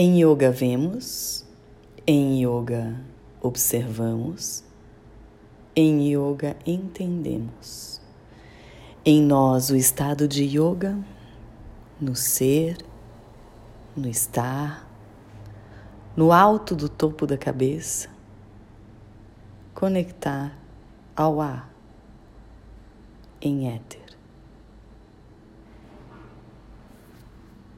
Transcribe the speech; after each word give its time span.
Em 0.00 0.22
yoga 0.22 0.52
vemos, 0.52 1.44
em 2.06 2.40
yoga 2.44 3.00
observamos, 3.42 4.62
em 5.74 6.14
yoga 6.14 6.54
entendemos. 6.64 8.00
Em 9.04 9.20
nós 9.20 9.70
o 9.70 9.74
estado 9.74 10.28
de 10.28 10.44
yoga, 10.44 10.96
no 12.00 12.14
ser, 12.14 12.78
no 13.96 14.06
estar, 14.08 14.88
no 16.16 16.30
alto 16.30 16.76
do 16.76 16.88
topo 16.88 17.26
da 17.26 17.36
cabeça, 17.36 18.08
conectar 19.74 20.56
ao 21.16 21.40
ar 21.40 21.74
em 23.42 23.74
éter. 23.74 23.97